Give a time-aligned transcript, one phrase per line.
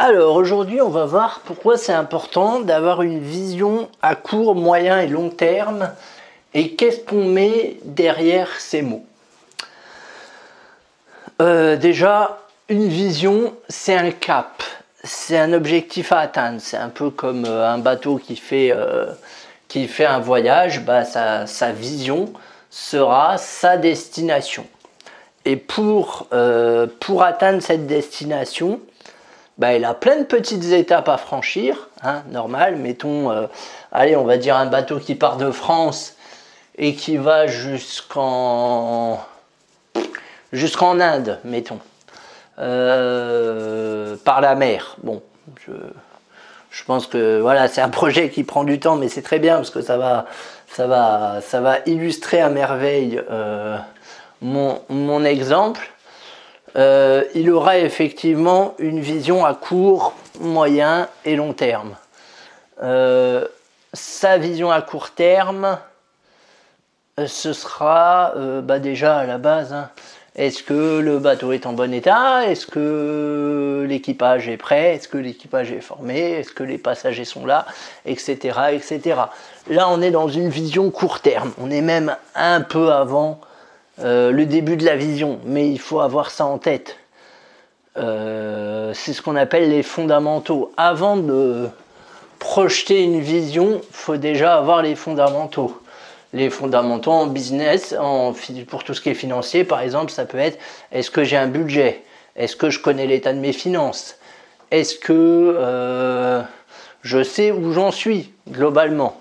[0.00, 5.08] alors aujourd'hui, on va voir pourquoi c'est important d'avoir une vision à court, moyen et
[5.08, 5.90] long terme
[6.54, 9.04] et qu'est-ce qu'on met derrière ces mots.
[11.42, 12.38] Euh, déjà,
[12.68, 14.62] une vision, c'est un cap,
[15.02, 16.60] c'est un objectif à atteindre.
[16.60, 19.06] C'est un peu comme euh, un bateau qui fait, euh,
[19.66, 22.32] qui fait un voyage, bah, sa, sa, vision
[22.70, 24.64] sera sa destination.
[25.44, 26.28] Et pour
[27.22, 28.80] atteindre cette destination,
[29.58, 32.76] bah, il a plein de petites étapes à franchir, hein, normal.
[32.76, 33.46] Mettons, euh,
[33.90, 36.14] allez, on va dire un bateau qui part de France
[36.76, 39.20] et qui va jusqu'en
[40.52, 41.80] jusqu'en Inde, mettons,
[42.60, 44.96] euh, par la mer.
[45.02, 45.22] Bon,
[45.66, 49.56] je, pense que voilà, c'est un projet qui prend du temps, mais c'est très bien
[49.56, 53.76] parce que ça va, illustrer à merveille euh,
[54.40, 55.90] mon exemple.
[56.76, 61.96] Euh, il aura effectivement une vision à court, moyen et long terme.
[62.82, 63.46] Euh,
[63.92, 65.78] sa vision à court terme,
[67.18, 69.90] euh, ce sera bah déjà à la base, hein,
[70.38, 72.46] est-ce que le bateau est en bon état?
[72.46, 74.94] Est-ce que l'équipage est prêt?
[74.94, 76.20] Est-ce que l'équipage est formé?
[76.20, 77.66] Est-ce que les passagers sont là?
[78.06, 78.56] Etc.
[78.70, 79.16] etc.
[79.68, 81.50] Là, on est dans une vision court terme.
[81.60, 83.40] On est même un peu avant
[84.00, 86.96] euh, le début de la vision, mais il faut avoir ça en tête.
[87.96, 90.72] Euh, c'est ce qu'on appelle les fondamentaux.
[90.76, 91.68] Avant de
[92.38, 95.80] projeter une vision, faut déjà avoir les fondamentaux.
[96.32, 97.94] Les fondamentaux en business,
[98.68, 100.58] pour tout ce qui est financier, par exemple, ça peut être
[100.92, 102.02] est-ce que j'ai un budget?
[102.36, 104.16] Est-ce que je connais l'état de mes finances?
[104.70, 106.42] Est-ce que euh,
[107.02, 109.16] je sais où j'en suis globalement?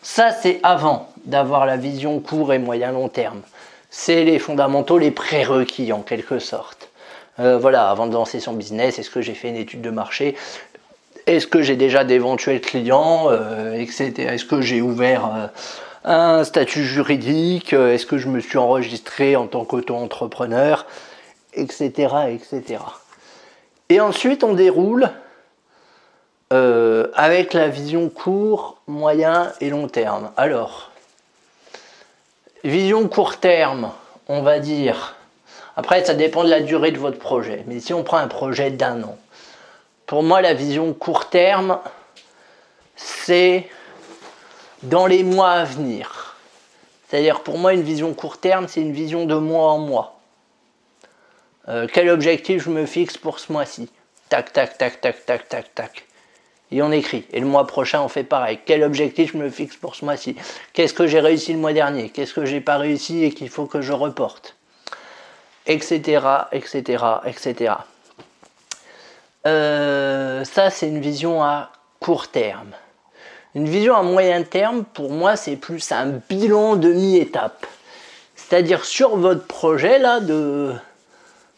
[0.00, 3.42] Ça, c'est avant d'avoir la vision court et moyen long terme
[3.96, 6.88] c'est les fondamentaux, les prérequis en quelque sorte.
[7.38, 10.34] Euh, voilà, avant de lancer son business, est-ce que j'ai fait une étude de marché?
[11.26, 13.28] Est-ce que j'ai déjà d'éventuels clients?
[13.30, 13.72] Euh.
[13.74, 15.46] Est-ce que j'ai ouvert euh,
[16.04, 17.72] un statut juridique?
[17.72, 20.86] Est-ce que je me suis enregistré en tant qu'auto-entrepreneur?
[21.54, 21.92] Etc.
[22.30, 22.80] etc.
[23.90, 25.08] Et ensuite, on déroule
[26.50, 30.30] avec la vision court, moyen et long terme.
[30.36, 30.92] Alors,
[32.64, 33.92] Vision court terme,
[34.26, 35.16] on va dire.
[35.76, 37.62] Après, ça dépend de la durée de votre projet.
[37.66, 39.18] Mais si on prend un projet d'un an,
[40.06, 41.78] pour moi, la vision court terme,
[42.96, 43.68] c'est
[44.82, 46.36] dans les mois à venir.
[47.06, 50.18] C'est-à-dire, pour moi, une vision court terme, c'est une vision de mois en mois.
[51.68, 53.90] Euh, quel objectif je me fixe pour ce mois-ci?
[54.30, 56.06] Tac, tac, tac, tac, tac, tac, tac
[56.74, 57.24] et on écrit.
[57.32, 58.58] Et le mois prochain, on fait pareil.
[58.66, 60.34] Quel objectif je me fixe pour ce mois-ci?
[60.72, 62.10] Qu'est-ce que j'ai réussi le mois dernier?
[62.10, 64.56] Qu'est-ce que j'ai pas réussi et qu'il faut que je reporte?
[65.66, 66.20] Etc.
[66.50, 67.04] Etc.
[67.26, 67.74] Etc.
[69.44, 71.70] ça, c'est une vision à
[72.00, 72.72] court terme.
[73.54, 77.66] Une vision à moyen terme, pour moi, c'est plus un bilan de mi-étape.
[78.34, 80.72] C'est-à-dire sur votre projet là de,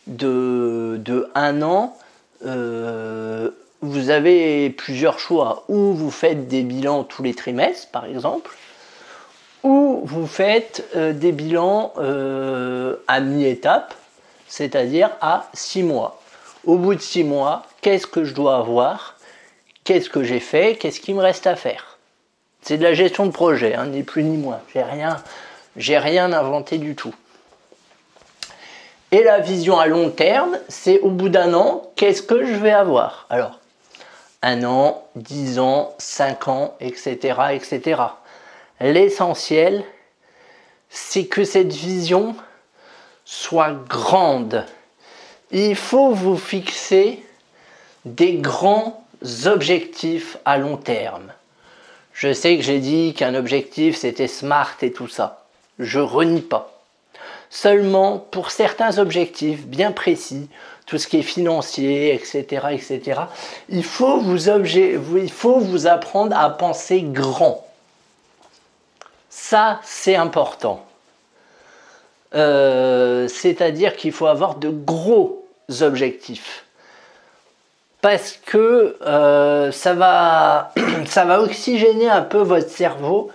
[0.06, 1.96] de, de un an,
[2.44, 3.50] euh,
[3.88, 5.64] vous avez plusieurs choix.
[5.68, 8.50] Ou vous faites des bilans tous les trimestres, par exemple,
[9.62, 13.94] ou vous faites euh, des bilans euh, à mi-étape,
[14.46, 16.20] c'est-à-dire à six mois.
[16.64, 19.16] Au bout de six mois, qu'est-ce que je dois avoir?
[19.84, 20.76] Qu'est-ce que j'ai fait?
[20.76, 21.98] Qu'est-ce qu'il me reste à faire?
[22.62, 24.60] C'est de la gestion de projet, hein, ni plus ni moins.
[24.72, 25.16] J'ai rien,
[25.76, 27.14] j'ai rien inventé du tout.
[29.12, 32.72] Et la vision à long terme, c'est au bout d'un an, qu'est-ce que je vais
[32.72, 33.26] avoir?
[33.30, 33.60] Alors,
[34.42, 37.38] un an, dix ans, cinq ans, etc.
[37.52, 38.02] etc.
[38.80, 39.84] L'essentiel,
[40.90, 42.36] c'est que cette vision
[43.24, 44.64] soit grande.
[45.50, 47.24] Il faut vous fixer
[48.04, 49.04] des grands
[49.46, 51.32] objectifs à long terme.
[52.12, 55.44] Je sais que j'ai dit qu'un objectif c'était smart et tout ça.
[55.78, 56.72] Je renie pas.
[57.50, 60.48] Seulement pour certains objectifs bien précis,
[60.86, 63.20] tout ce qui est financier, etc., etc.
[63.68, 67.66] Il faut vous, apprendre à penser grand.
[69.28, 70.84] Ça, c'est important.
[72.34, 75.44] Euh, c'est-à-dire qu'il faut avoir de gros
[75.80, 76.64] objectifs.
[78.00, 80.72] parce que euh, ça, va,
[81.06, 83.30] ça va oxygéner un peu votre cerveau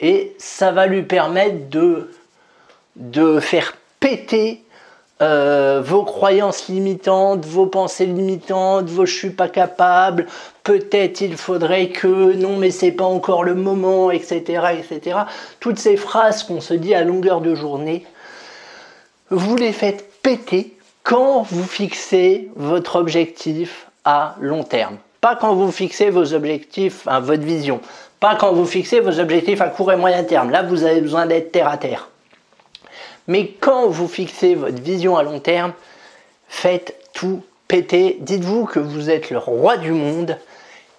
[0.00, 1.68] et ça va lui permettre
[2.96, 4.62] de faire péter
[5.22, 10.26] euh, vos croyances limitantes, vos pensées limitantes, vos je suis pas capable,
[10.62, 14.62] peut-être il faudrait que, non mais c'est pas encore le moment, etc.
[14.78, 15.20] etc.
[15.58, 18.04] Toutes ces phrases qu'on se dit à longueur de journée,
[19.30, 24.98] vous les faites péter quand vous fixez votre objectif à long terme.
[25.22, 27.80] Pas quand vous fixez vos objectifs, votre vision.
[28.20, 30.50] Pas quand vous fixez vos objectifs à court et moyen terme.
[30.50, 32.08] Là, vous avez besoin d'être terre à terre.
[33.28, 35.72] Mais quand vous fixez votre vision à long terme,
[36.48, 38.18] faites tout péter.
[38.20, 40.38] Dites-vous que vous êtes le roi du monde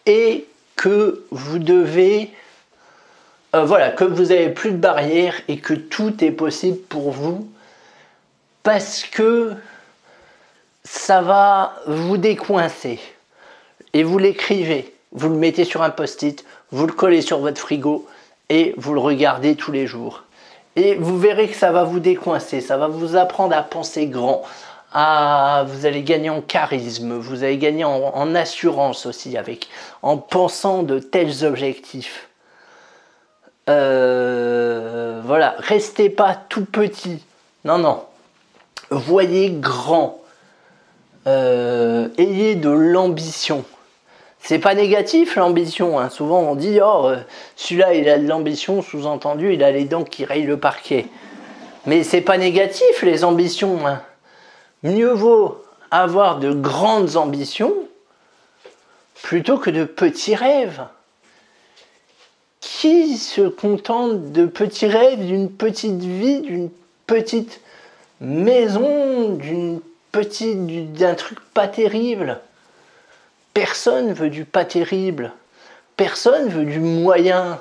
[0.06, 0.45] et
[0.75, 2.31] que vous devez,
[3.56, 7.47] euh, voilà, que vous n'avez plus de barrières et que tout est possible pour vous
[8.63, 9.53] parce que
[10.83, 13.00] ça va vous décoincer.
[13.94, 18.06] Et vous l'écrivez, vous le mettez sur un post-it, vous le collez sur votre frigo
[18.50, 20.24] et vous le regardez tous les jours.
[20.77, 24.44] Et vous verrez que ça va vous décoincer, ça va vous apprendre à penser grand.
[24.94, 29.69] À, vous allez gagner en charisme, vous allez gagner en, assurance aussi avec,
[30.03, 32.29] en pensant de tels objectifs.
[33.69, 37.24] Euh, voilà, restez pas tout petit.
[37.65, 38.03] Non, non.
[38.91, 40.21] Voyez grand.
[41.25, 43.65] Euh, ayez de l'ambition.
[44.48, 46.00] C'est pas négatif l'ambition.
[46.00, 46.10] Hein.
[46.10, 47.18] Souvent on dit oh euh,
[47.58, 51.08] celui-là il a de l'ambition, sous-entendu il a les dents qui rayent le parquet.
[51.86, 53.86] Mais c'est pas négatif les ambitions.
[53.86, 54.02] Hein.
[54.84, 55.62] Mieux vaut
[55.92, 57.74] avoir de grandes ambitions
[59.22, 60.82] plutôt que de petits rêves.
[62.62, 66.70] Qui se contente de petits rêves, d'une petite vie, d'une
[67.06, 67.60] petite
[68.22, 69.82] maison, d'une
[70.14, 72.40] petite, d'un truc pas terrible?
[73.57, 75.31] Personne veut du pas terrible.
[75.95, 77.59] Personne veut du moyen.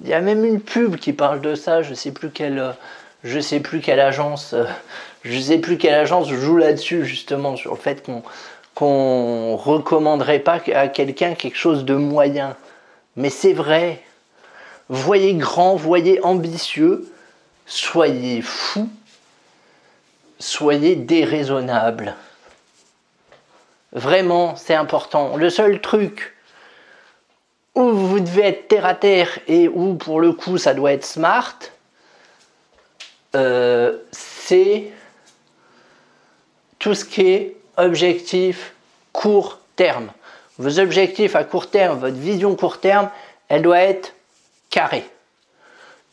[0.00, 1.82] Il y a même une pub qui parle de ça.
[1.82, 2.76] Je sais plus quelle,
[3.24, 4.54] je sais plus quelle agence,
[5.24, 8.22] je sais plus quelle agence joue là-dessus justement sur le fait qu'on
[8.76, 12.54] qu'on recommanderait pas à quelqu'un quelque chose de moyen.
[13.16, 14.04] Mais c'est vrai.
[14.88, 17.12] Voyez grand, voyez ambitieux,
[17.66, 18.88] soyez fou,
[20.38, 22.14] soyez déraisonnable.
[23.92, 25.36] Vraiment, c'est important.
[25.36, 26.34] Le seul truc
[27.74, 31.04] où vous devez être terre à terre et où pour le coup ça doit être
[31.04, 31.56] smart,
[33.34, 34.90] euh, c'est
[36.78, 38.74] tout ce qui est objectif
[39.12, 40.10] court terme.
[40.58, 43.10] Vos objectifs à court terme, votre vision court terme,
[43.48, 44.14] elle doit être
[44.68, 45.04] carrée.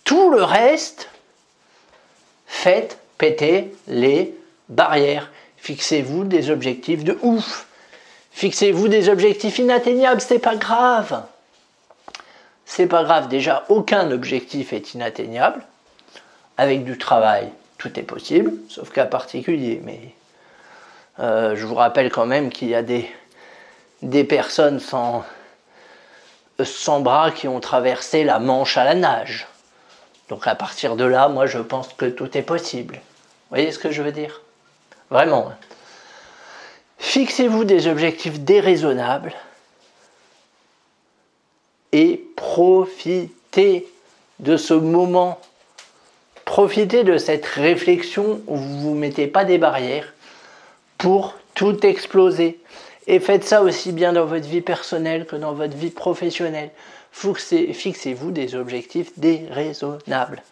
[0.03, 1.09] Tout le reste,
[2.45, 4.33] faites péter les
[4.69, 5.29] barrières.
[5.57, 7.66] Fixez-vous des objectifs de ouf.
[8.37, 11.23] Fixez-vous des objectifs inatteignables, c'est pas grave.
[12.67, 15.63] C'est pas grave, déjà aucun objectif est inatteignable.
[16.55, 17.49] Avec du travail,
[17.79, 19.81] tout est possible, sauf cas particulier.
[19.83, 20.13] Mais
[21.17, 25.25] euh, je vous rappelle quand même qu'il y a des, personnes sans,
[26.63, 29.47] sans bras qui ont traversé la Manche à la nage.
[30.29, 32.97] Donc à partir de là, moi je pense que tout est possible.
[32.97, 34.41] Vous voyez ce que je veux dire?
[35.09, 35.53] Vraiment.
[36.97, 39.33] Fixez-vous des objectifs déraisonnables
[41.91, 43.87] et profitez
[44.39, 45.39] de ce moment.
[46.45, 50.13] Profitez de cette réflexion où vous ne vous mettez pas des barrières
[50.97, 52.59] pour tout exploser.
[53.07, 56.71] Et faites ça aussi bien dans votre vie personnelle que dans votre vie professionnelle.
[57.11, 60.43] Fixez-vous des objectifs déraisonnables.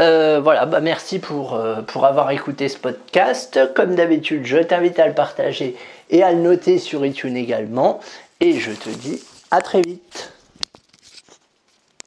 [0.00, 3.60] Euh, voilà, bah merci pour, euh, pour avoir écouté ce podcast.
[3.74, 5.76] Comme d'habitude, je t'invite à le partager
[6.10, 8.00] et à le noter sur iTunes également.
[8.40, 10.33] Et je te dis à très vite.